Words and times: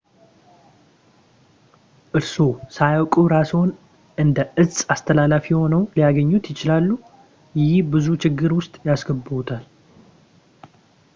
እርስዎ 2.17 2.45
ሳያውቁ 2.75 3.13
እራስዎን 3.27 3.69
እንደ 4.23 4.37
እጽ 4.63 4.75
አስተላላፊ 4.93 5.45
ሆነው 5.59 5.83
ሊያገኙት 5.97 6.47
ይችላሉ 6.53 6.87
ይህም 7.61 7.91
ብዙ 7.95 8.07
ችግር 8.25 8.53
ውስጥ 8.59 8.73
ያስገባዎታል 8.89 9.63